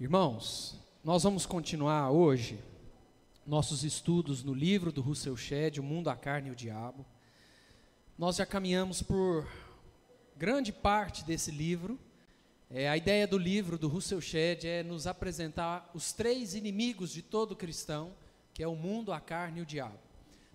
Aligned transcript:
Irmãos, 0.00 0.76
nós 1.04 1.22
vamos 1.22 1.46
continuar 1.46 2.10
hoje 2.10 2.58
nossos 3.46 3.84
estudos 3.84 4.42
no 4.42 4.52
livro 4.52 4.90
do 4.90 5.00
Russell 5.00 5.36
Shedd, 5.36 5.78
O 5.78 5.84
Mundo, 5.84 6.10
a 6.10 6.16
Carne 6.16 6.48
e 6.48 6.50
o 6.50 6.56
Diabo. 6.56 7.06
Nós 8.18 8.34
já 8.34 8.44
caminhamos 8.44 9.02
por 9.02 9.46
grande 10.36 10.72
parte 10.72 11.24
desse 11.24 11.52
livro. 11.52 11.96
É, 12.68 12.88
a 12.88 12.96
ideia 12.96 13.24
do 13.24 13.38
livro 13.38 13.78
do 13.78 13.86
Russell 13.86 14.20
Shedd 14.20 14.64
é 14.66 14.82
nos 14.82 15.06
apresentar 15.06 15.88
os 15.94 16.12
três 16.12 16.56
inimigos 16.56 17.12
de 17.12 17.22
todo 17.22 17.54
cristão, 17.54 18.16
que 18.52 18.64
é 18.64 18.66
o 18.66 18.74
mundo, 18.74 19.12
a 19.12 19.20
carne 19.20 19.60
e 19.60 19.62
o 19.62 19.66
diabo. 19.66 20.00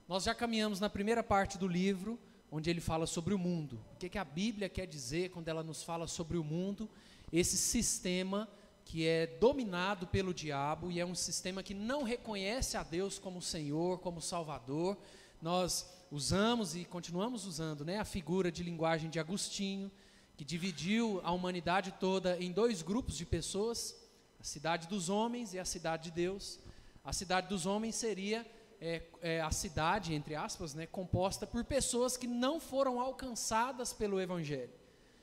Nós 0.05 0.25
já 0.25 0.35
caminhamos 0.35 0.81
na 0.81 0.89
primeira 0.89 1.23
parte 1.23 1.57
do 1.57 1.67
livro, 1.67 2.19
onde 2.51 2.69
ele 2.69 2.81
fala 2.81 3.07
sobre 3.07 3.33
o 3.33 3.39
mundo. 3.39 3.79
O 3.93 3.99
que, 3.99 4.09
que 4.09 4.17
a 4.17 4.25
Bíblia 4.25 4.67
quer 4.67 4.85
dizer 4.85 5.29
quando 5.29 5.47
ela 5.47 5.63
nos 5.63 5.81
fala 5.81 6.07
sobre 6.07 6.37
o 6.37 6.43
mundo, 6.43 6.89
esse 7.31 7.55
sistema 7.55 8.49
que 8.89 9.05
é 9.05 9.27
dominado 9.27 10.07
pelo 10.07 10.33
diabo 10.33 10.89
e 10.89 10.99
é 10.99 11.05
um 11.05 11.13
sistema 11.13 11.61
que 11.61 11.75
não 11.75 12.01
reconhece 12.01 12.75
a 12.75 12.81
Deus 12.81 13.19
como 13.19 13.39
Senhor, 13.39 13.99
como 13.99 14.19
Salvador. 14.19 14.97
Nós 15.39 15.87
usamos 16.11 16.75
e 16.75 16.83
continuamos 16.85 17.45
usando 17.45 17.85
né, 17.85 17.99
a 17.99 18.03
figura 18.03 18.51
de 18.51 18.63
linguagem 18.63 19.07
de 19.07 19.19
Agostinho, 19.19 19.91
que 20.35 20.43
dividiu 20.43 21.21
a 21.23 21.31
humanidade 21.31 21.93
toda 21.99 22.35
em 22.39 22.51
dois 22.51 22.81
grupos 22.81 23.15
de 23.15 23.27
pessoas: 23.27 23.95
a 24.39 24.43
cidade 24.43 24.87
dos 24.87 25.07
homens 25.07 25.53
e 25.53 25.59
a 25.59 25.65
cidade 25.65 26.05
de 26.05 26.11
Deus. 26.11 26.57
A 27.05 27.13
cidade 27.13 27.47
dos 27.47 27.67
homens 27.67 27.93
seria 27.93 28.43
é, 28.81 29.03
é, 29.21 29.39
a 29.39 29.51
cidade, 29.51 30.15
entre 30.15 30.33
aspas, 30.33 30.73
né, 30.73 30.87
composta 30.87 31.45
por 31.45 31.63
pessoas 31.63 32.17
que 32.17 32.25
não 32.25 32.59
foram 32.59 32.99
alcançadas 32.99 33.93
pelo 33.93 34.19
Evangelho. 34.19 34.73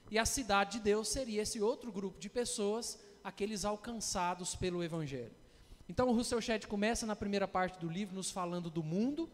E 0.08 0.20
a 0.20 0.24
cidade 0.24 0.78
de 0.78 0.84
Deus 0.84 1.08
seria 1.08 1.42
esse 1.42 1.60
outro 1.60 1.90
grupo 1.90 2.20
de 2.20 2.30
pessoas 2.30 2.96
aqueles 3.26 3.64
alcançados 3.64 4.54
pelo 4.54 4.84
Evangelho. 4.84 5.34
Então, 5.88 6.08
o 6.08 6.12
Russell 6.12 6.40
Shedd 6.40 6.68
começa 6.68 7.04
na 7.04 7.16
primeira 7.16 7.48
parte 7.48 7.76
do 7.80 7.88
livro 7.88 8.14
nos 8.14 8.30
falando 8.30 8.70
do 8.70 8.84
mundo, 8.84 9.28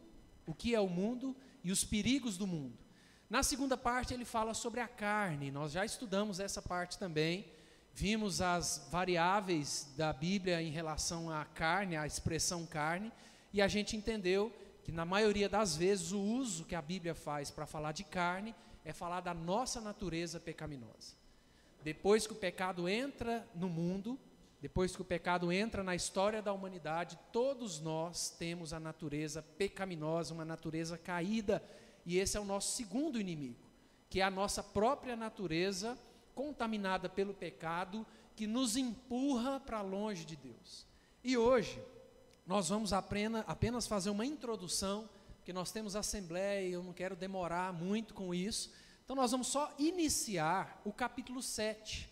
o 0.46 0.54
que 0.54 0.74
é 0.74 0.80
o 0.80 0.88
mundo 0.88 1.36
e 1.62 1.70
os 1.70 1.84
perigos 1.84 2.38
do 2.38 2.46
mundo. 2.46 2.72
Na 3.28 3.42
segunda 3.42 3.76
parte, 3.76 4.14
ele 4.14 4.24
fala 4.24 4.54
sobre 4.54 4.80
a 4.80 4.88
carne, 4.88 5.50
nós 5.50 5.72
já 5.72 5.84
estudamos 5.84 6.40
essa 6.40 6.62
parte 6.62 6.98
também. 6.98 7.44
Vimos 7.92 8.40
as 8.40 8.88
variáveis 8.90 9.92
da 9.94 10.10
Bíblia 10.10 10.62
em 10.62 10.70
relação 10.70 11.30
à 11.30 11.44
carne, 11.44 11.94
à 11.94 12.06
expressão 12.06 12.64
carne, 12.64 13.12
e 13.52 13.60
a 13.60 13.68
gente 13.68 13.94
entendeu 13.94 14.50
que, 14.84 14.90
na 14.90 15.04
maioria 15.04 15.50
das 15.50 15.76
vezes, 15.76 16.12
o 16.12 16.18
uso 16.18 16.64
que 16.64 16.74
a 16.74 16.80
Bíblia 16.80 17.14
faz 17.14 17.50
para 17.50 17.66
falar 17.66 17.92
de 17.92 18.04
carne 18.04 18.54
é 18.86 18.92
falar 18.94 19.20
da 19.20 19.34
nossa 19.34 19.82
natureza 19.82 20.40
pecaminosa. 20.40 21.21
Depois 21.84 22.26
que 22.26 22.32
o 22.32 22.36
pecado 22.36 22.88
entra 22.88 23.46
no 23.54 23.68
mundo, 23.68 24.18
depois 24.60 24.94
que 24.94 25.02
o 25.02 25.04
pecado 25.04 25.50
entra 25.50 25.82
na 25.82 25.94
história 25.94 26.40
da 26.40 26.52
humanidade, 26.52 27.18
todos 27.32 27.80
nós 27.80 28.30
temos 28.30 28.72
a 28.72 28.78
natureza 28.78 29.42
pecaminosa, 29.42 30.32
uma 30.32 30.44
natureza 30.44 30.96
caída, 30.96 31.60
e 32.06 32.18
esse 32.18 32.36
é 32.36 32.40
o 32.40 32.44
nosso 32.44 32.76
segundo 32.76 33.20
inimigo, 33.20 33.66
que 34.08 34.20
é 34.20 34.22
a 34.22 34.30
nossa 34.30 34.62
própria 34.62 35.16
natureza 35.16 35.98
contaminada 36.34 37.08
pelo 37.08 37.34
pecado, 37.34 38.06
que 38.36 38.46
nos 38.46 38.76
empurra 38.76 39.58
para 39.58 39.82
longe 39.82 40.24
de 40.24 40.36
Deus. 40.36 40.86
E 41.24 41.36
hoje, 41.36 41.82
nós 42.46 42.68
vamos 42.68 42.92
apenas 42.92 43.86
fazer 43.86 44.10
uma 44.10 44.24
introdução, 44.24 45.08
porque 45.36 45.52
nós 45.52 45.72
temos 45.72 45.96
assembleia 45.96 46.68
e 46.68 46.72
eu 46.72 46.82
não 46.84 46.92
quero 46.92 47.16
demorar 47.16 47.72
muito 47.72 48.14
com 48.14 48.32
isso, 48.32 48.72
então 49.04 49.16
nós 49.16 49.30
vamos 49.30 49.48
só 49.48 49.74
iniciar 49.78 50.80
o 50.84 50.92
capítulo 50.92 51.42
7, 51.42 52.10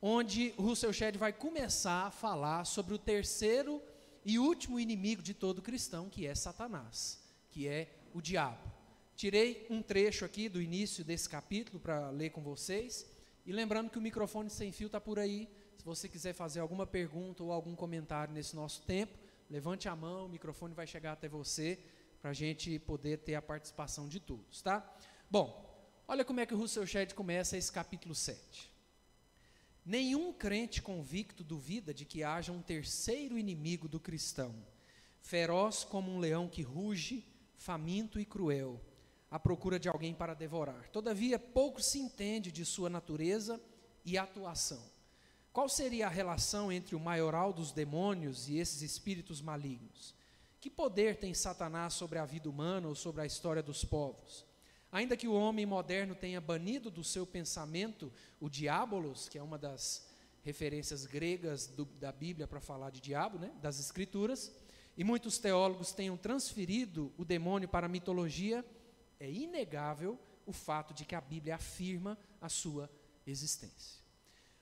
onde 0.00 0.54
o 0.56 0.62
Russell 0.62 0.92
Shedd 0.92 1.16
vai 1.16 1.32
começar 1.32 2.06
a 2.06 2.10
falar 2.10 2.64
sobre 2.64 2.94
o 2.94 2.98
terceiro 2.98 3.82
e 4.24 4.38
último 4.38 4.78
inimigo 4.78 5.22
de 5.22 5.34
todo 5.34 5.62
cristão, 5.62 6.08
que 6.08 6.26
é 6.26 6.34
Satanás, 6.34 7.20
que 7.50 7.66
é 7.66 7.94
o 8.12 8.20
diabo. 8.20 8.70
Tirei 9.16 9.66
um 9.70 9.82
trecho 9.82 10.24
aqui 10.24 10.48
do 10.48 10.60
início 10.60 11.04
desse 11.04 11.28
capítulo 11.28 11.80
para 11.80 12.10
ler 12.10 12.30
com 12.30 12.42
vocês, 12.42 13.06
e 13.44 13.52
lembrando 13.52 13.90
que 13.90 13.98
o 13.98 14.02
microfone 14.02 14.48
sem 14.48 14.70
fio 14.70 14.86
está 14.86 15.00
por 15.00 15.18
aí. 15.18 15.48
Se 15.76 15.84
você 15.84 16.08
quiser 16.08 16.32
fazer 16.32 16.60
alguma 16.60 16.86
pergunta 16.86 17.42
ou 17.42 17.50
algum 17.50 17.74
comentário 17.74 18.32
nesse 18.32 18.54
nosso 18.54 18.82
tempo, 18.82 19.18
levante 19.50 19.88
a 19.88 19.96
mão, 19.96 20.26
o 20.26 20.28
microfone 20.28 20.74
vai 20.74 20.86
chegar 20.86 21.12
até 21.12 21.28
você 21.28 21.78
para 22.20 22.30
a 22.30 22.34
gente 22.34 22.78
poder 22.78 23.18
ter 23.18 23.34
a 23.34 23.42
participação 23.42 24.08
de 24.08 24.20
todos, 24.20 24.62
tá? 24.62 24.88
Bom, 25.28 25.71
Olha 26.06 26.24
como 26.24 26.40
é 26.40 26.46
que 26.46 26.54
o 26.54 26.58
Russell 26.58 26.86
Shedd 26.86 27.14
começa 27.14 27.56
esse 27.56 27.70
capítulo 27.70 28.14
7. 28.14 28.70
Nenhum 29.84 30.32
crente 30.32 30.82
convicto 30.82 31.42
duvida 31.42 31.94
de 31.94 32.04
que 32.04 32.22
haja 32.22 32.52
um 32.52 32.60
terceiro 32.60 33.38
inimigo 33.38 33.88
do 33.88 34.00
cristão, 34.00 34.54
feroz 35.20 35.84
como 35.84 36.12
um 36.12 36.18
leão 36.18 36.48
que 36.48 36.62
ruge, 36.62 37.26
faminto 37.56 38.18
e 38.20 38.24
cruel, 38.24 38.80
à 39.30 39.38
procura 39.38 39.78
de 39.78 39.88
alguém 39.88 40.12
para 40.12 40.34
devorar. 40.34 40.88
Todavia, 40.90 41.38
pouco 41.38 41.80
se 41.80 41.98
entende 41.98 42.52
de 42.52 42.64
sua 42.64 42.90
natureza 42.90 43.60
e 44.04 44.18
atuação. 44.18 44.82
Qual 45.52 45.68
seria 45.68 46.06
a 46.06 46.10
relação 46.10 46.72
entre 46.72 46.94
o 46.94 47.00
maioral 47.00 47.52
dos 47.52 47.72
demônios 47.72 48.48
e 48.48 48.58
esses 48.58 48.82
espíritos 48.82 49.40
malignos? 49.40 50.14
Que 50.60 50.70
poder 50.70 51.18
tem 51.18 51.34
Satanás 51.34 51.94
sobre 51.94 52.18
a 52.18 52.24
vida 52.24 52.48
humana 52.48 52.88
ou 52.88 52.94
sobre 52.94 53.22
a 53.22 53.26
história 53.26 53.62
dos 53.62 53.84
povos? 53.84 54.51
Ainda 54.92 55.16
que 55.16 55.26
o 55.26 55.32
homem 55.32 55.64
moderno 55.64 56.14
tenha 56.14 56.38
banido 56.38 56.90
do 56.90 57.02
seu 57.02 57.26
pensamento 57.26 58.12
o 58.38 58.50
diabolos, 58.50 59.26
que 59.26 59.38
é 59.38 59.42
uma 59.42 59.56
das 59.56 60.06
referências 60.42 61.06
gregas 61.06 61.66
do, 61.66 61.86
da 61.86 62.12
Bíblia 62.12 62.46
para 62.46 62.60
falar 62.60 62.90
de 62.90 63.00
diabo, 63.00 63.38
né, 63.38 63.50
das 63.62 63.80
Escrituras, 63.80 64.52
e 64.94 65.02
muitos 65.02 65.38
teólogos 65.38 65.92
tenham 65.92 66.16
transferido 66.18 67.10
o 67.16 67.24
demônio 67.24 67.66
para 67.66 67.86
a 67.86 67.88
mitologia, 67.88 68.62
é 69.18 69.30
inegável 69.30 70.18
o 70.44 70.52
fato 70.52 70.92
de 70.92 71.06
que 71.06 71.14
a 71.14 71.20
Bíblia 71.22 71.54
afirma 71.54 72.18
a 72.38 72.50
sua 72.50 72.90
existência. 73.26 74.02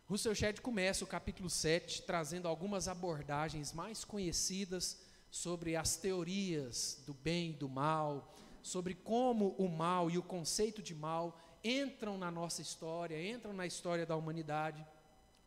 Russell 0.07 0.35
Shedd 0.35 0.61
começa 0.61 1.03
o 1.03 1.09
capítulo 1.09 1.51
7 1.51 2.03
trazendo 2.03 2.47
algumas 2.47 2.87
abordagens 2.87 3.73
mais 3.73 4.05
conhecidas 4.05 5.01
sobre 5.29 5.75
as 5.75 5.97
teorias 5.97 7.03
do 7.05 7.15
bem 7.15 7.51
e 7.51 7.55
do 7.55 7.69
mal, 7.69 8.33
sobre 8.63 8.95
como 8.95 9.55
o 9.59 9.69
mal 9.69 10.11
e 10.11 10.19
o 10.19 10.23
conceito 10.23 10.83
de 10.83 10.95
mal 10.95 11.39
entram 11.63 12.17
na 12.17 12.31
nossa 12.31 12.63
história, 12.63 13.31
entram 13.31 13.53
na 13.53 13.67
história 13.67 14.07
da 14.07 14.17
humanidade. 14.17 14.85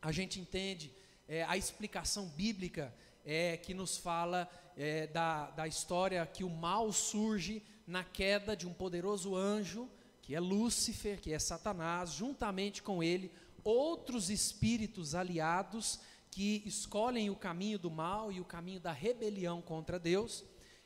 A 0.00 0.12
gente 0.12 0.40
entende 0.40 0.92
é, 1.28 1.42
a 1.44 1.56
explicação 1.56 2.26
bíblica 2.28 2.94
é, 3.24 3.56
que 3.56 3.74
nos 3.74 3.96
fala 3.96 4.48
é, 4.76 5.06
da, 5.06 5.50
da 5.50 5.66
história 5.66 6.24
que 6.26 6.44
o 6.44 6.50
mal 6.50 6.92
surge 6.92 7.62
na 7.86 8.04
queda 8.04 8.56
de 8.56 8.66
um 8.66 8.72
poderoso 8.72 9.34
anjo, 9.34 9.88
que 10.22 10.34
é 10.34 10.40
Lúcifer, 10.40 11.20
que 11.20 11.32
é 11.32 11.38
Satanás, 11.38 12.12
juntamente 12.12 12.82
com 12.82 13.02
ele, 13.02 13.30
outros 13.62 14.30
espíritos 14.30 15.14
aliados 15.14 16.00
que 16.30 16.62
escolhem 16.66 17.30
o 17.30 17.36
caminho 17.36 17.78
do 17.78 17.90
mal 17.90 18.32
e 18.32 18.40
o 18.40 18.44
caminho 18.44 18.80
da 18.80 18.92
rebelião 18.92 19.62
contra 19.62 19.98
Deus. 19.98 20.44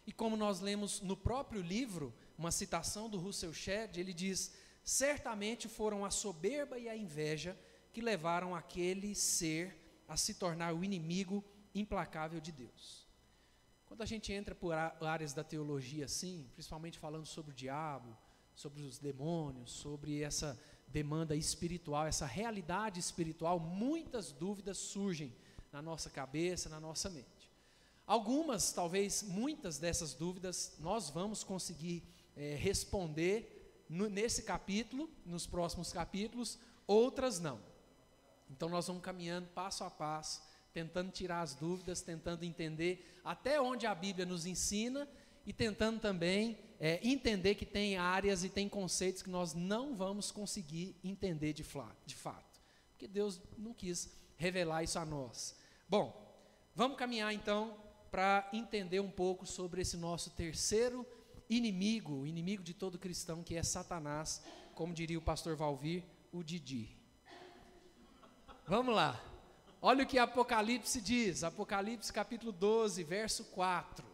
E 0.09 0.13
como 0.21 0.39
nós 0.39 0.61
lemos 0.61 1.03
no 1.03 1.15
próprio 1.15 1.61
livro, 1.61 2.15
uma 2.39 2.51
citação 2.51 3.11
do 3.11 3.19
Russell 3.19 3.53
Shedd, 3.53 3.99
ele 3.99 4.15
diz: 4.15 4.55
Certamente 4.83 5.69
foram 5.69 6.03
a 6.03 6.11
soberba 6.11 6.79
e 6.79 6.89
a 6.89 6.97
inveja 6.97 7.55
que 7.93 8.01
levaram 8.01 8.55
aquele 8.55 9.15
ser 9.15 9.77
a 10.09 10.17
se 10.17 10.33
tornar 10.33 10.75
o 10.75 10.83
inimigo 10.83 11.45
implacável 11.75 12.41
de 12.41 12.51
Deus. 12.51 13.07
Quando 13.85 14.01
a 14.01 14.07
gente 14.07 14.33
entra 14.33 14.55
por 14.55 14.73
áreas 14.73 15.35
da 15.35 15.45
teologia 15.45 16.07
assim, 16.07 16.49
principalmente 16.55 16.99
falando 16.99 17.27
sobre 17.27 17.53
o 17.53 17.55
diabo, 17.55 18.17
sobre 18.55 18.81
os 18.85 18.99
demônios, 18.99 19.73
sobre 19.73 20.23
essa 20.23 20.59
demanda 20.87 21.37
espiritual, 21.37 22.07
essa 22.07 22.25
realidade 22.25 22.99
espiritual, 22.99 23.61
muitas 23.61 24.32
dúvidas 24.32 24.79
surgem 24.79 25.37
na 25.71 25.82
nossa 25.82 26.09
cabeça, 26.09 26.71
na 26.71 26.81
nossa 26.81 27.11
mente. 27.11 27.38
Algumas, 28.08 28.72
talvez 28.72 29.22
muitas 29.22 29.78
dessas 29.78 30.14
dúvidas, 30.14 30.72
nós 30.81 31.10
vamos 31.10 31.44
conseguir 31.44 32.02
é, 32.34 32.55
responder 32.55 33.84
no, 33.87 34.08
nesse 34.08 34.44
capítulo, 34.44 35.10
nos 35.26 35.46
próximos 35.46 35.93
capítulos, 35.93 36.58
outras 36.87 37.38
não. 37.38 37.60
Então 38.49 38.70
nós 38.70 38.87
vamos 38.87 39.02
caminhando 39.02 39.49
passo 39.49 39.84
a 39.84 39.90
passo, 39.90 40.40
tentando 40.72 41.12
tirar 41.12 41.43
as 41.43 41.55
dúvidas, 41.55 42.00
tentando 42.00 42.44
entender 42.44 43.20
até 43.22 43.60
onde 43.60 43.87
a 43.87 43.94
Bíblia 43.94 44.25
nos 44.25 44.46
ensina 44.46 45.06
e 45.44 45.52
tentando 45.52 46.00
também 46.00 46.58
é, 46.81 47.06
entender 47.06 47.56
que 47.56 47.66
tem 47.66 47.99
áreas 47.99 48.43
e 48.43 48.49
tem 48.49 48.70
conceitos 48.70 49.20
que 49.20 49.28
nós 49.28 49.52
não 49.52 49.94
vamos 49.94 50.31
conseguir 50.31 50.96
entender 51.05 51.52
de, 51.52 51.62
de 52.06 52.14
fato, 52.14 52.60
porque 52.88 53.06
Deus 53.06 53.38
não 53.58 53.75
quis 53.75 54.10
revelar 54.38 54.82
isso 54.82 54.99
a 54.99 55.05
nós. 55.05 55.55
Bom, 55.87 56.34
vamos 56.75 56.96
caminhar 56.96 57.34
então 57.34 57.76
para 58.10 58.49
entender 58.52 59.00
um 59.00 59.10
pouco 59.10 59.46
sobre 59.46 59.82
esse 59.82 59.96
nosso 59.96 60.31
terceiro 60.31 61.06
inimigo, 61.49 62.26
inimigo 62.26 62.62
de 62.62 62.75
todo 62.75 62.99
cristão, 62.99 63.43
que 63.43 63.55
é 63.55 63.62
Satanás, 63.62 64.43
como 64.75 64.94
diria 64.94 65.19
o 65.19 65.22
pastor 65.22 65.56
Valvir, 65.56 66.05
o 66.32 66.43
Didi. 66.43 66.96
Vamos 68.66 68.94
lá. 68.94 69.20
Olha 69.81 70.05
o 70.05 70.06
que 70.06 70.19
Apocalipse 70.19 71.00
diz, 71.00 71.44
Apocalipse 71.44 72.12
capítulo 72.12 72.52
12, 72.52 73.02
verso 73.05 73.44
4. 73.46 74.05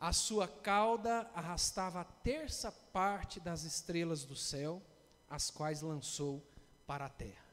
A 0.00 0.12
sua 0.12 0.46
cauda 0.46 1.28
arrastava 1.34 2.00
a 2.00 2.04
terça 2.04 2.70
parte 2.70 3.40
das 3.40 3.64
estrelas 3.64 4.24
do 4.24 4.36
céu, 4.36 4.80
as 5.28 5.50
quais 5.50 5.82
lançou 5.82 6.42
para 6.86 7.06
a 7.06 7.10
terra. 7.10 7.44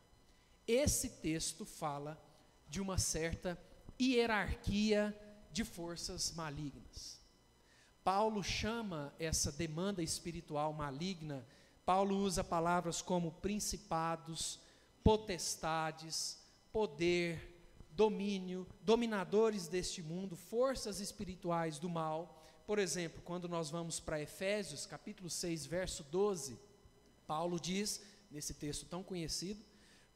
Esse 0.67 1.09
texto 1.09 1.65
fala 1.65 2.21
de 2.69 2.79
uma 2.79 2.97
certa 2.97 3.59
hierarquia 3.99 5.15
de 5.55 5.63
forças 5.63 6.33
malignas. 6.33 7.17
Paulo 8.03 8.43
chama 8.43 9.13
essa 9.17 9.53
demanda 9.53 10.03
espiritual 10.03 10.73
maligna, 10.73 11.47
Paulo 11.85 12.17
usa 12.17 12.43
palavras 12.43 13.01
como 13.01 13.31
principados, 13.31 14.59
potestades, 15.01 16.37
poder, 16.73 17.55
domínio, 17.91 18.67
dominadores 18.81 19.69
deste 19.69 20.03
mundo, 20.03 20.35
forças 20.35 20.99
espirituais 20.99 21.79
do 21.79 21.87
mal. 21.87 22.43
Por 22.67 22.77
exemplo, 22.77 23.21
quando 23.23 23.47
nós 23.47 23.69
vamos 23.69 23.97
para 23.97 24.21
Efésios, 24.21 24.85
capítulo 24.85 25.29
6, 25.29 25.65
verso 25.67 26.03
12, 26.03 26.59
Paulo 27.25 27.57
diz, 27.61 28.01
nesse 28.29 28.53
texto 28.53 28.85
tão 28.87 29.01
conhecido, 29.01 29.63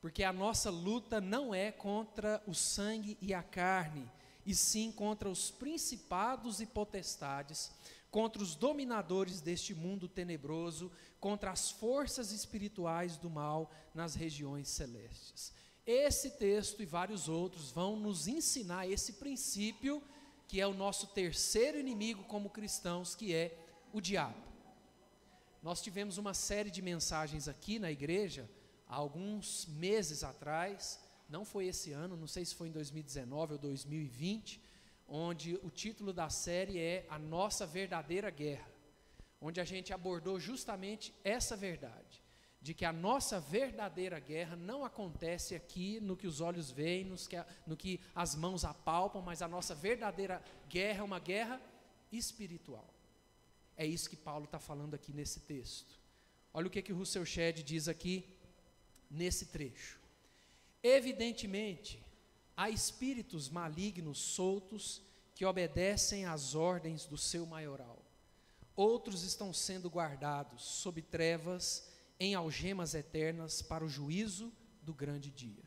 porque 0.01 0.25
a 0.25 0.33
nossa 0.33 0.69
luta 0.69 1.21
não 1.21 1.55
é 1.55 1.71
contra 1.71 2.43
o 2.45 2.53
sangue 2.53 3.17
e 3.21 3.33
a 3.33 3.41
carne, 3.41 4.11
e 4.49 4.55
sim 4.55 4.91
contra 4.91 5.29
os 5.29 5.51
principados 5.51 6.59
e 6.59 6.65
potestades, 6.65 7.71
contra 8.09 8.41
os 8.41 8.55
dominadores 8.55 9.41
deste 9.41 9.75
mundo 9.75 10.07
tenebroso, 10.07 10.91
contra 11.19 11.51
as 11.51 11.69
forças 11.69 12.31
espirituais 12.31 13.15
do 13.15 13.29
mal 13.29 13.71
nas 13.93 14.15
regiões 14.15 14.67
celestes. 14.67 15.53
Esse 15.85 16.31
texto 16.31 16.81
e 16.81 16.85
vários 16.87 17.29
outros 17.29 17.69
vão 17.69 17.95
nos 17.95 18.27
ensinar 18.27 18.89
esse 18.89 19.13
princípio, 19.13 20.01
que 20.47 20.59
é 20.59 20.65
o 20.65 20.73
nosso 20.73 21.05
terceiro 21.05 21.79
inimigo 21.79 22.23
como 22.23 22.49
cristãos, 22.49 23.13
que 23.13 23.31
é 23.31 23.55
o 23.93 24.01
diabo. 24.01 24.41
Nós 25.61 25.79
tivemos 25.79 26.17
uma 26.17 26.33
série 26.33 26.71
de 26.71 26.81
mensagens 26.81 27.47
aqui 27.47 27.77
na 27.77 27.91
igreja, 27.91 28.49
há 28.87 28.95
alguns 28.95 29.67
meses 29.67 30.23
atrás, 30.23 30.99
não 31.29 31.45
foi 31.45 31.67
esse 31.67 31.91
ano, 31.91 32.17
não 32.17 32.27
sei 32.27 32.43
se 32.43 32.55
foi 32.55 32.67
em 32.67 32.71
2019 32.71 33.53
ou 33.53 33.59
2020, 33.59 34.61
onde 35.07 35.59
o 35.63 35.69
título 35.69 36.11
da 36.11 36.29
série 36.29 36.79
é 36.79 37.05
A 37.09 37.19
Nossa 37.19 37.65
Verdadeira 37.65 38.29
Guerra, 38.29 38.69
onde 39.39 39.61
a 39.61 39.63
gente 39.63 39.93
abordou 39.93 40.39
justamente 40.39 41.13
essa 41.23 41.55
verdade 41.55 42.21
de 42.61 42.73
que 42.73 42.83
a 42.83 42.91
nossa 42.91 43.39
verdadeira 43.39 44.19
guerra 44.19 44.55
não 44.55 44.83
acontece 44.83 45.55
aqui 45.55 45.99
no 46.01 46.17
que 46.17 46.27
os 46.27 46.41
olhos 46.41 46.69
veem, 46.69 47.05
no 47.05 47.15
que, 47.15 47.45
no 47.65 47.77
que 47.77 48.01
as 48.13 48.35
mãos 48.35 48.65
apalpam, 48.65 49.21
mas 49.21 49.41
a 49.41 49.47
nossa 49.47 49.73
verdadeira 49.73 50.43
guerra 50.67 50.99
é 50.99 51.03
uma 51.03 51.19
guerra 51.19 51.61
espiritual. 52.11 52.93
É 53.77 53.85
isso 53.85 54.09
que 54.09 54.17
Paulo 54.17 54.43
está 54.43 54.59
falando 54.59 54.93
aqui 54.93 55.13
nesse 55.13 55.39
texto. 55.41 55.97
Olha 56.53 56.67
o 56.67 56.69
que, 56.69 56.81
que 56.81 56.91
Russell 56.91 57.25
Shedd 57.25 57.63
diz 57.63 57.87
aqui 57.87 58.27
nesse 59.09 59.45
trecho. 59.45 59.98
Evidentemente, 60.81 62.03
há 62.55 62.69
espíritos 62.69 63.49
malignos 63.49 64.17
soltos 64.17 65.01
que 65.35 65.45
obedecem 65.45 66.25
às 66.25 66.55
ordens 66.55 67.05
do 67.05 67.17
seu 67.17 67.45
maioral. 67.45 68.05
Outros 68.75 69.23
estão 69.23 69.53
sendo 69.53 69.89
guardados 69.89 70.63
sob 70.63 71.01
trevas 71.01 71.89
em 72.19 72.35
algemas 72.35 72.93
eternas 72.93 73.61
para 73.61 73.83
o 73.83 73.89
juízo 73.89 74.51
do 74.81 74.93
grande 74.93 75.29
dia. 75.29 75.63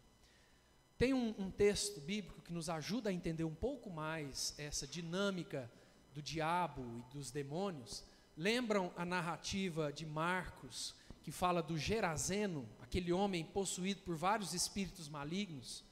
Tem 0.96 1.12
um, 1.12 1.34
um, 1.38 1.50
texto 1.50 2.00
bíblico 2.00 2.42
que 2.42 2.52
nos 2.52 2.68
ajuda 2.68 3.10
a 3.10 3.12
entender 3.12 3.44
um 3.44 3.54
pouco 3.54 3.90
mais 3.90 4.54
essa 4.56 4.86
dinâmica 4.86 5.70
do 6.14 6.22
diabo 6.22 6.82
e 6.98 7.12
dos 7.12 7.30
demônios. 7.30 8.04
Lembram 8.36 8.92
a 8.96 9.04
narrativa 9.04 9.92
de 9.92 10.06
Marcos, 10.06 10.94
que 11.22 11.32
fala 11.32 11.62
do 11.62 11.76
Gerazeno, 11.76 12.68
aquele 12.92 13.10
homem 13.10 13.42
possuído 13.42 14.02
por 14.02 14.14
vários 14.16 14.52
espíritos 14.52 15.08
malignos? 15.08 15.82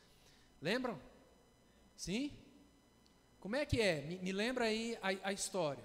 Lembram? 0.60 1.00
Sim? 1.96 2.30
Como 3.40 3.56
é 3.56 3.64
que 3.64 3.80
é? 3.80 4.02
Me, 4.02 4.18
me 4.18 4.32
lembra 4.32 4.66
aí 4.66 4.98
a, 5.00 5.28
a 5.28 5.32
história. 5.32 5.82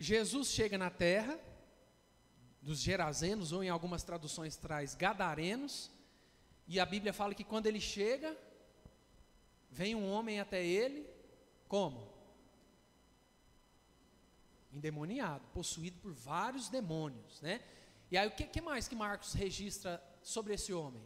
Jesus 0.00 0.48
chega 0.48 0.76
na 0.76 0.90
terra, 0.90 1.38
dos 2.60 2.80
Gerazenos, 2.80 3.52
ou 3.52 3.62
em 3.62 3.68
algumas 3.68 4.02
traduções 4.02 4.56
traz 4.56 4.96
Gadarenos, 4.96 5.88
e 6.66 6.80
a 6.80 6.84
Bíblia 6.84 7.12
fala 7.12 7.32
que 7.32 7.44
quando 7.44 7.66
ele 7.66 7.80
chega, 7.80 8.36
vem 9.70 9.94
um 9.94 10.10
homem 10.10 10.40
até 10.40 10.66
ele, 10.66 11.08
como? 11.68 12.15
Endemoniado, 14.76 15.42
possuído 15.54 15.98
por 16.00 16.12
vários 16.12 16.68
demônios, 16.68 17.40
né? 17.40 17.62
E 18.10 18.16
aí 18.18 18.28
o 18.28 18.30
que, 18.30 18.44
que 18.44 18.60
mais 18.60 18.86
que 18.86 18.94
Marcos 18.94 19.32
registra 19.32 20.02
sobre 20.22 20.52
esse 20.52 20.72
homem? 20.72 21.02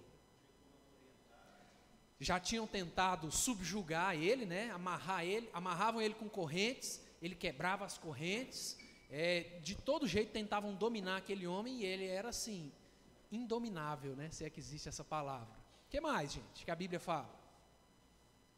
Já 2.19 2.40
tinham 2.40 2.67
tentado 2.67 3.31
subjugar 3.31 4.17
ele, 4.17 4.44
né? 4.44 4.70
Amarrar 4.72 5.25
ele, 5.25 5.49
amarravam 5.52 6.02
ele 6.02 6.14
com 6.14 6.28
correntes, 6.28 7.00
ele 7.22 7.34
quebrava 7.34 7.84
as 7.84 7.96
correntes, 7.96 8.76
é, 9.08 9.61
de 9.62 9.75
todo 9.75 10.06
jeito 10.06 10.32
tentavam 10.32 10.75
dominar 10.75 11.19
aquele 11.19 11.46
homem 11.46 11.81
e 11.81 11.84
ele 11.84 12.06
era 12.06 12.28
assim, 12.28 12.73
indominável, 13.31 14.16
né? 14.16 14.31
Se 14.31 14.44
é 14.44 14.50
que 14.50 14.61
existe 14.61 14.88
essa 14.88 15.05
palavra. 15.05 15.58
O 15.87 15.90
que 15.90 16.00
mais, 16.00 16.32
gente, 16.32 16.64
que 16.64 16.70
a 16.70 16.76
Bíblia 16.76 17.00
fala? 17.00 17.34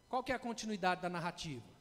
Qual 0.08 0.24
que 0.24 0.32
é 0.32 0.34
a 0.34 0.38
continuidade 0.38 1.00
da 1.00 1.08
narrativa? 1.08 1.71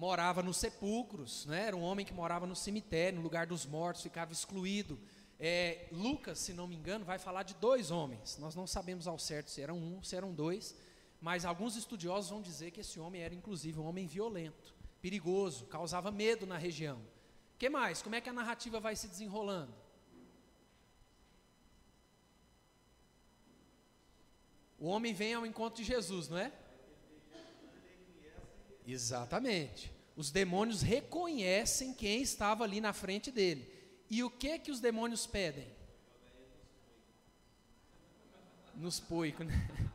Morava 0.00 0.42
nos 0.42 0.56
sepulcros, 0.56 1.44
né? 1.44 1.66
era 1.66 1.76
um 1.76 1.82
homem 1.82 2.06
que 2.06 2.14
morava 2.14 2.46
no 2.46 2.56
cemitério, 2.56 3.18
no 3.18 3.22
lugar 3.22 3.46
dos 3.46 3.66
mortos, 3.66 4.02
ficava 4.02 4.32
excluído. 4.32 4.98
É, 5.38 5.88
Lucas, 5.92 6.38
se 6.38 6.54
não 6.54 6.66
me 6.66 6.74
engano, 6.74 7.04
vai 7.04 7.18
falar 7.18 7.42
de 7.42 7.52
dois 7.56 7.90
homens. 7.90 8.38
Nós 8.38 8.54
não 8.54 8.66
sabemos 8.66 9.06
ao 9.06 9.18
certo 9.18 9.50
se 9.50 9.60
eram 9.60 9.76
um, 9.76 10.02
se 10.02 10.16
eram 10.16 10.32
dois, 10.32 10.74
mas 11.20 11.44
alguns 11.44 11.76
estudiosos 11.76 12.30
vão 12.30 12.40
dizer 12.40 12.70
que 12.70 12.80
esse 12.80 12.98
homem 12.98 13.20
era 13.20 13.34
inclusive 13.34 13.78
um 13.78 13.84
homem 13.84 14.06
violento, 14.06 14.74
perigoso, 15.02 15.66
causava 15.66 16.10
medo 16.10 16.46
na 16.46 16.56
região. 16.56 16.98
Que 17.58 17.68
mais? 17.68 18.00
Como 18.00 18.14
é 18.14 18.22
que 18.22 18.30
a 18.30 18.32
narrativa 18.32 18.80
vai 18.80 18.96
se 18.96 19.06
desenrolando? 19.06 19.74
O 24.78 24.86
homem 24.86 25.12
vem 25.12 25.34
ao 25.34 25.44
encontro 25.44 25.82
de 25.82 25.86
Jesus, 25.86 26.30
não 26.30 26.38
é? 26.38 26.50
Exatamente. 28.92 29.92
Os 30.16 30.30
demônios 30.30 30.82
reconhecem 30.82 31.94
quem 31.94 32.20
estava 32.20 32.64
ali 32.64 32.80
na 32.80 32.92
frente 32.92 33.30
dele. 33.30 33.72
E 34.08 34.22
o 34.22 34.30
que 34.30 34.58
que 34.58 34.70
os 34.70 34.80
demônios 34.80 35.26
pedem? 35.26 35.68
Nos 38.74 38.98
poicos, 38.98 39.46
né? 39.46 39.90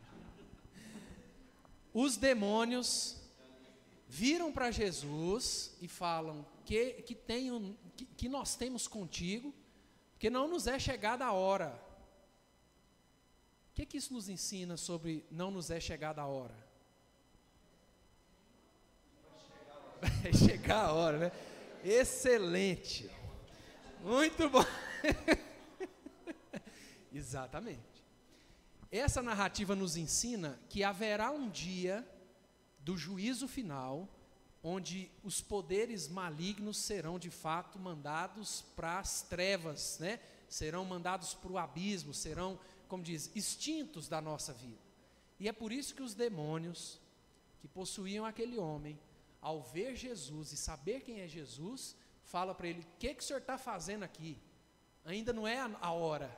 os 1.93 2.17
demônios 2.17 3.17
viram 4.07 4.51
para 4.51 4.71
Jesus 4.71 5.75
e 5.81 5.87
falam 5.87 6.45
que, 6.63 6.93
que, 7.03 7.15
que, 7.15 8.05
que 8.05 8.29
nós 8.29 8.55
temos 8.55 8.87
contigo, 8.87 9.53
porque 10.13 10.29
não 10.29 10.47
nos 10.47 10.67
é 10.67 10.79
chegada 10.79 11.25
a 11.25 11.33
hora. 11.33 11.79
O 13.71 13.75
que, 13.75 13.85
que 13.85 13.97
isso 13.97 14.13
nos 14.13 14.29
ensina 14.29 14.77
sobre 14.77 15.25
não 15.29 15.51
nos 15.51 15.69
é 15.69 15.79
chegada 15.79 16.21
a 16.21 16.27
hora? 16.27 16.55
Vai 20.21 20.33
chegar 20.33 20.85
a 20.85 20.93
hora, 20.93 21.17
né? 21.17 21.31
Excelente. 21.83 23.09
Muito 24.01 24.49
bom. 24.49 24.65
Exatamente. 27.13 28.03
Essa 28.91 29.21
narrativa 29.21 29.75
nos 29.75 29.97
ensina 29.97 30.59
que 30.69 30.83
haverá 30.83 31.31
um 31.31 31.49
dia 31.49 32.07
do 32.79 32.97
juízo 32.97 33.47
final, 33.47 34.07
onde 34.63 35.11
os 35.23 35.41
poderes 35.41 36.07
malignos 36.07 36.77
serão 36.77 37.17
de 37.17 37.29
fato 37.29 37.79
mandados 37.79 38.63
para 38.75 38.99
as 38.99 39.21
trevas, 39.23 39.97
né? 39.99 40.19
serão 40.47 40.85
mandados 40.85 41.33
para 41.33 41.51
o 41.51 41.57
abismo, 41.57 42.13
serão, 42.13 42.59
como 42.87 43.03
diz, 43.03 43.29
extintos 43.35 44.07
da 44.07 44.21
nossa 44.21 44.53
vida. 44.53 44.79
E 45.39 45.49
é 45.49 45.51
por 45.51 45.71
isso 45.71 45.93
que 45.95 46.03
os 46.03 46.13
demônios 46.13 46.99
que 47.59 47.67
possuíam 47.67 48.25
aquele 48.25 48.57
homem, 48.57 48.99
ao 49.45 49.61
ver 49.61 49.95
Jesus 49.95 50.51
e 50.51 50.57
saber 50.57 51.01
quem 51.01 51.21
é 51.21 51.27
Jesus, 51.27 51.95
fala 52.23 52.55
para 52.55 52.67
ele: 52.67 52.79
O 52.81 52.97
que, 52.97 53.13
que 53.13 53.21
o 53.21 53.23
senhor 53.23 53.37
está 53.39 53.59
fazendo 53.59 54.01
aqui? 54.01 54.41
Ainda 55.05 55.31
não 55.31 55.47
é 55.47 55.59
a 55.59 55.91
hora. 55.91 56.35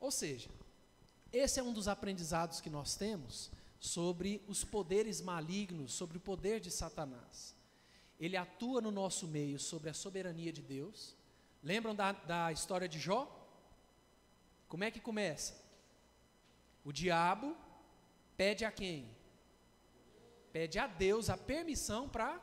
Ou 0.00 0.10
seja, 0.10 0.48
esse 1.30 1.60
é 1.60 1.62
um 1.62 1.70
dos 1.70 1.86
aprendizados 1.86 2.62
que 2.62 2.70
nós 2.70 2.96
temos 2.96 3.50
sobre 3.78 4.42
os 4.48 4.64
poderes 4.64 5.20
malignos, 5.20 5.92
sobre 5.92 6.16
o 6.16 6.20
poder 6.20 6.60
de 6.60 6.70
Satanás. 6.70 7.54
ele 8.18 8.36
atua 8.36 8.80
no 8.80 8.90
nosso 8.90 9.28
meio 9.28 9.58
sobre 9.58 9.90
a 9.90 9.94
soberania 9.94 10.52
de 10.52 10.62
Deus. 10.62 11.14
Lembram 11.62 11.94
da, 11.94 12.12
da 12.12 12.50
história 12.50 12.88
de 12.88 12.98
Jó? 12.98 13.20
Como 14.66 14.82
é 14.82 14.90
que 14.90 14.98
começa? 14.98 15.62
O 16.82 16.90
diabo 16.90 17.54
pede 18.34 18.64
a 18.64 18.72
quem? 18.72 19.17
Pede 20.58 20.76
a 20.80 20.88
Deus 20.88 21.30
a 21.30 21.36
permissão 21.36 22.08
para 22.08 22.36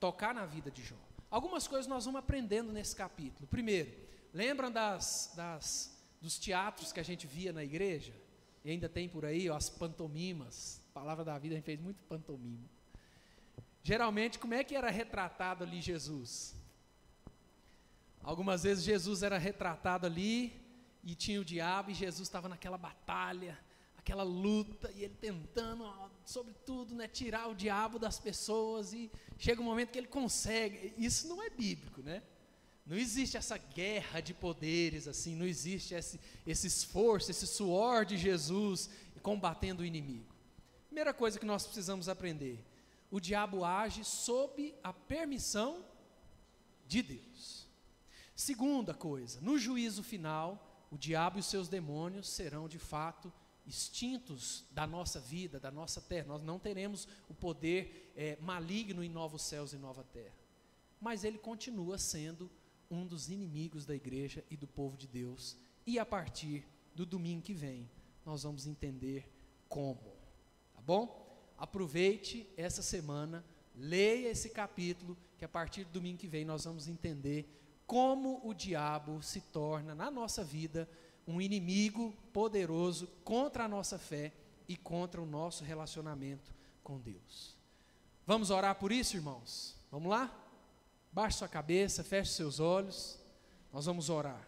tocar 0.00 0.34
na 0.34 0.44
vida 0.44 0.72
de 0.72 0.82
Jó. 0.82 0.96
Algumas 1.30 1.68
coisas 1.68 1.86
nós 1.86 2.04
vamos 2.04 2.18
aprendendo 2.18 2.72
nesse 2.72 2.96
capítulo. 2.96 3.46
Primeiro, 3.46 3.96
lembram 4.34 4.72
das, 4.72 5.32
das, 5.36 5.96
dos 6.20 6.36
teatros 6.36 6.92
que 6.92 6.98
a 6.98 7.04
gente 7.04 7.24
via 7.24 7.52
na 7.52 7.62
igreja? 7.62 8.12
E 8.64 8.72
ainda 8.72 8.88
tem 8.88 9.08
por 9.08 9.24
aí 9.24 9.48
ó, 9.48 9.54
as 9.54 9.70
pantomimas. 9.70 10.82
Palavra 10.92 11.24
da 11.24 11.38
vida, 11.38 11.54
a 11.54 11.58
gente 11.58 11.64
fez 11.64 11.80
muito 11.80 12.02
pantomima. 12.02 12.68
Geralmente, 13.84 14.40
como 14.40 14.54
é 14.54 14.64
que 14.64 14.74
era 14.74 14.90
retratado 14.90 15.62
ali 15.62 15.80
Jesus? 15.80 16.56
Algumas 18.20 18.64
vezes 18.64 18.82
Jesus 18.82 19.22
era 19.22 19.38
retratado 19.38 20.06
ali 20.06 20.60
e 21.04 21.14
tinha 21.14 21.40
o 21.40 21.44
diabo 21.44 21.92
e 21.92 21.94
Jesus 21.94 22.26
estava 22.26 22.48
naquela 22.48 22.76
batalha, 22.76 23.56
aquela 24.06 24.22
luta 24.22 24.88
e 24.94 25.02
ele 25.02 25.16
tentando, 25.20 25.84
sobretudo, 26.24 26.94
né, 26.94 27.08
tirar 27.08 27.48
o 27.48 27.56
diabo 27.56 27.98
das 27.98 28.20
pessoas 28.20 28.92
e 28.92 29.10
chega 29.36 29.60
um 29.60 29.64
momento 29.64 29.90
que 29.90 29.98
ele 29.98 30.06
consegue. 30.06 30.94
Isso 30.96 31.26
não 31.26 31.42
é 31.42 31.50
bíblico, 31.50 32.00
né? 32.02 32.22
Não 32.86 32.96
existe 32.96 33.36
essa 33.36 33.58
guerra 33.58 34.20
de 34.20 34.32
poderes 34.32 35.08
assim, 35.08 35.34
não 35.34 35.44
existe 35.44 35.92
esse, 35.92 36.20
esse 36.46 36.68
esforço, 36.68 37.32
esse 37.32 37.48
suor 37.48 38.04
de 38.04 38.16
Jesus 38.16 38.88
combatendo 39.22 39.82
o 39.82 39.84
inimigo. 39.84 40.32
Primeira 40.86 41.12
coisa 41.12 41.36
que 41.36 41.44
nós 41.44 41.66
precisamos 41.66 42.08
aprender: 42.08 42.64
o 43.10 43.18
diabo 43.18 43.64
age 43.64 44.04
sob 44.04 44.72
a 44.84 44.92
permissão 44.92 45.84
de 46.86 47.02
Deus. 47.02 47.66
Segunda 48.36 48.94
coisa, 48.94 49.40
no 49.40 49.58
juízo 49.58 50.04
final, 50.04 50.86
o 50.92 50.96
diabo 50.96 51.38
e 51.38 51.40
os 51.40 51.46
seus 51.46 51.68
demônios 51.68 52.28
serão 52.28 52.68
de 52.68 52.78
fato 52.78 53.32
extintos 53.66 54.64
da 54.70 54.86
nossa 54.86 55.18
vida, 55.18 55.58
da 55.58 55.70
nossa 55.70 56.00
terra. 56.00 56.28
Nós 56.28 56.42
não 56.42 56.58
teremos 56.58 57.08
o 57.28 57.34
poder 57.34 58.12
é, 58.16 58.36
maligno 58.40 59.02
em 59.02 59.08
novos 59.08 59.42
céus 59.42 59.72
e 59.72 59.76
nova 59.76 60.04
terra. 60.04 60.34
Mas 61.00 61.24
ele 61.24 61.38
continua 61.38 61.98
sendo 61.98 62.50
um 62.90 63.06
dos 63.06 63.28
inimigos 63.28 63.84
da 63.84 63.94
igreja 63.94 64.44
e 64.50 64.56
do 64.56 64.66
povo 64.66 64.96
de 64.96 65.06
Deus. 65.06 65.56
E 65.86 65.98
a 65.98 66.06
partir 66.06 66.64
do 66.94 67.04
domingo 67.04 67.42
que 67.42 67.52
vem, 67.52 67.90
nós 68.24 68.44
vamos 68.44 68.66
entender 68.66 69.28
como. 69.68 70.16
Tá 70.74 70.80
bom? 70.80 71.26
Aproveite 71.58 72.48
essa 72.56 72.82
semana, 72.82 73.44
leia 73.74 74.28
esse 74.28 74.50
capítulo, 74.50 75.16
que 75.38 75.44
a 75.44 75.48
partir 75.48 75.84
do 75.84 75.92
domingo 75.92 76.18
que 76.18 76.28
vem 76.28 76.44
nós 76.44 76.64
vamos 76.64 76.88
entender 76.88 77.52
como 77.86 78.40
o 78.44 78.52
diabo 78.52 79.22
se 79.22 79.40
torna 79.40 79.94
na 79.94 80.10
nossa 80.10 80.42
vida 80.42 80.88
um 81.26 81.40
inimigo 81.40 82.14
poderoso 82.32 83.06
contra 83.24 83.64
a 83.64 83.68
nossa 83.68 83.98
fé 83.98 84.32
e 84.68 84.76
contra 84.76 85.20
o 85.20 85.26
nosso 85.26 85.64
relacionamento 85.64 86.54
com 86.82 86.98
Deus. 87.00 87.56
Vamos 88.26 88.50
orar 88.50 88.76
por 88.76 88.92
isso, 88.92 89.16
irmãos? 89.16 89.76
Vamos 89.90 90.10
lá? 90.10 90.32
Baixe 91.12 91.38
sua 91.38 91.48
cabeça, 91.48 92.04
feche 92.04 92.32
seus 92.32 92.60
olhos. 92.60 93.18
Nós 93.72 93.86
vamos 93.86 94.10
orar. 94.10 94.46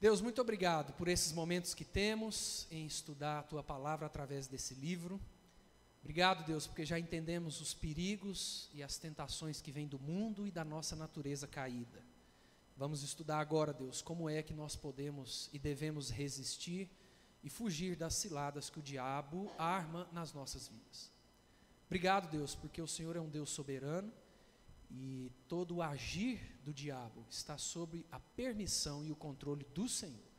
Deus, 0.00 0.20
muito 0.20 0.40
obrigado 0.40 0.92
por 0.92 1.08
esses 1.08 1.32
momentos 1.32 1.72
que 1.72 1.84
temos 1.84 2.66
em 2.70 2.84
estudar 2.84 3.38
a 3.38 3.42
tua 3.42 3.62
palavra 3.62 4.06
através 4.06 4.46
desse 4.46 4.74
livro. 4.74 5.18
Obrigado, 6.02 6.44
Deus, 6.44 6.66
porque 6.66 6.84
já 6.84 6.98
entendemos 6.98 7.62
os 7.62 7.72
perigos 7.72 8.68
e 8.74 8.82
as 8.82 8.98
tentações 8.98 9.62
que 9.62 9.72
vêm 9.72 9.88
do 9.88 9.98
mundo 9.98 10.46
e 10.46 10.50
da 10.50 10.62
nossa 10.62 10.94
natureza 10.94 11.46
caída. 11.46 12.02
Vamos 12.76 13.02
estudar 13.04 13.38
agora, 13.38 13.72
Deus, 13.72 14.02
como 14.02 14.28
é 14.28 14.42
que 14.42 14.52
nós 14.52 14.74
podemos 14.74 15.48
e 15.52 15.58
devemos 15.58 16.10
resistir 16.10 16.90
e 17.42 17.48
fugir 17.48 17.94
das 17.94 18.14
ciladas 18.14 18.68
que 18.68 18.80
o 18.80 18.82
diabo 18.82 19.52
arma 19.56 20.08
nas 20.12 20.32
nossas 20.32 20.66
vidas. 20.66 21.12
Obrigado, 21.86 22.28
Deus, 22.30 22.56
porque 22.56 22.82
o 22.82 22.88
Senhor 22.88 23.14
é 23.14 23.20
um 23.20 23.28
Deus 23.28 23.50
soberano 23.50 24.12
e 24.90 25.30
todo 25.46 25.76
o 25.76 25.82
agir 25.82 26.40
do 26.64 26.72
diabo 26.72 27.24
está 27.30 27.56
sob 27.56 28.04
a 28.10 28.18
permissão 28.18 29.04
e 29.04 29.12
o 29.12 29.16
controle 29.16 29.64
do 29.72 29.88
Senhor. 29.88 30.34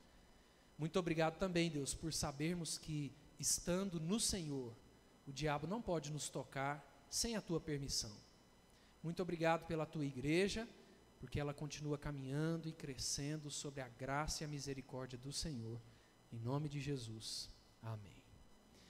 Muito 0.78 1.00
obrigado 1.00 1.38
também, 1.38 1.70
Deus, 1.70 1.94
por 1.94 2.14
sabermos 2.14 2.78
que, 2.78 3.14
estando 3.40 3.98
no 3.98 4.20
Senhor, 4.20 4.76
o 5.26 5.32
diabo 5.32 5.68
não 5.68 5.82
pode 5.82 6.12
nos 6.12 6.28
tocar 6.28 6.86
sem 7.10 7.38
a 7.38 7.42
tua 7.42 7.62
permissão. 7.62 8.12
Muito 9.02 9.22
obrigado 9.22 9.66
pela 9.68 9.86
tua 9.86 10.04
igreja 10.04 10.68
porque 11.20 11.40
ela 11.40 11.54
continua 11.54 11.98
caminhando 11.98 12.68
e 12.68 12.74
crescendo 12.74 13.50
sobre 13.50 13.82
a 13.82 13.88
graça 13.88 14.44
e 14.44 14.46
a 14.46 14.48
misericórdia 14.48 15.18
do 15.18 15.32
Senhor. 15.32 15.82
Em 16.32 16.40
nome 16.40 16.68
de 16.68 16.80
Jesus. 16.80 17.50
Amém. 17.82 18.25